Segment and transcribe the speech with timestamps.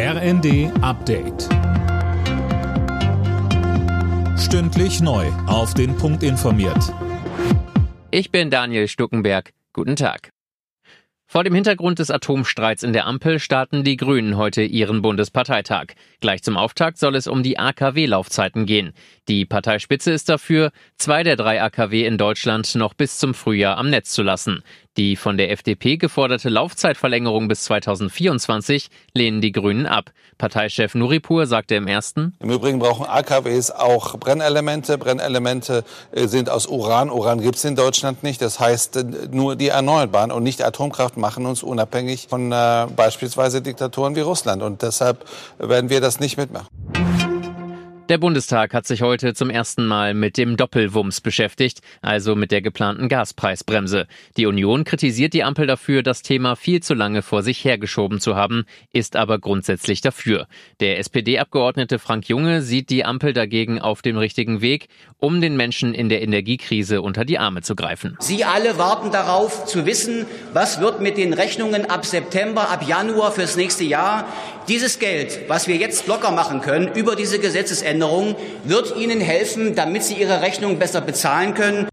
[0.00, 1.48] RND Update.
[4.38, 5.26] Stündlich neu.
[5.48, 6.94] Auf den Punkt informiert.
[8.12, 9.52] Ich bin Daniel Stuckenberg.
[9.72, 10.30] Guten Tag.
[11.30, 15.88] Vor dem Hintergrund des Atomstreits in der Ampel starten die Grünen heute ihren Bundesparteitag.
[16.20, 18.94] Gleich zum Auftakt soll es um die AKW-Laufzeiten gehen.
[19.28, 23.90] Die Parteispitze ist dafür, zwei der drei AKW in Deutschland noch bis zum Frühjahr am
[23.90, 24.62] Netz zu lassen.
[24.98, 30.10] Die von der FDP geforderte Laufzeitverlängerung bis 2024 lehnen die Grünen ab.
[30.38, 34.98] Parteichef Nuripur sagte im ersten, Im Übrigen brauchen AKWs auch Brennelemente.
[34.98, 37.10] Brennelemente äh, sind aus Uran.
[37.10, 38.42] Uran gibt es in Deutschland nicht.
[38.42, 43.62] Das heißt, äh, nur die Erneuerbaren und nicht Atomkraft machen uns unabhängig von äh, beispielsweise
[43.62, 44.64] Diktaturen wie Russland.
[44.64, 45.24] Und deshalb
[45.58, 46.66] werden wir das nicht mitmachen.
[48.08, 52.62] Der Bundestag hat sich heute zum ersten Mal mit dem Doppelwumms beschäftigt, also mit der
[52.62, 54.06] geplanten Gaspreisbremse.
[54.38, 58.34] Die Union kritisiert die Ampel dafür, das Thema viel zu lange vor sich hergeschoben zu
[58.34, 60.46] haben, ist aber grundsätzlich dafür.
[60.80, 64.88] Der SPD-Abgeordnete Frank Junge sieht die Ampel dagegen auf dem richtigen Weg,
[65.18, 68.16] um den Menschen in der Energiekrise unter die Arme zu greifen.
[68.20, 73.32] Sie alle warten darauf zu wissen, was wird mit den Rechnungen ab September, ab Januar
[73.32, 74.24] fürs nächste Jahr.
[74.66, 77.97] Dieses Geld, was wir jetzt locker machen können über diese Gesetzesänderung,
[78.64, 81.88] wird Ihnen helfen, damit Sie Ihre Rechnung besser bezahlen können.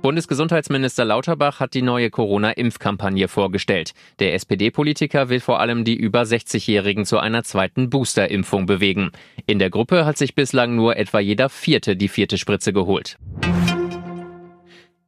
[0.00, 3.92] Bundesgesundheitsminister Lauterbach hat die neue Corona-Impfkampagne vorgestellt.
[4.20, 9.10] Der SPD-Politiker will vor allem die über 60-Jährigen zu einer zweiten Booster-Impfung bewegen.
[9.46, 13.18] In der Gruppe hat sich bislang nur etwa jeder Vierte die vierte Spritze geholt.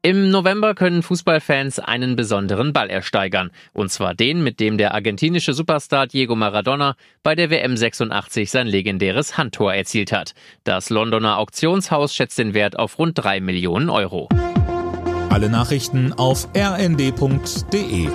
[0.03, 3.51] Im November können Fußballfans einen besonderen Ball ersteigern.
[3.75, 8.67] Und zwar den, mit dem der argentinische Superstar Diego Maradona bei der WM 86 sein
[8.67, 10.33] legendäres Handtor erzielt hat.
[10.65, 14.31] Das Londoner Auktionshaus schätzt den Wert auf rund drei Millionen Euro.
[15.29, 18.09] Alle Nachrichten auf rnd.de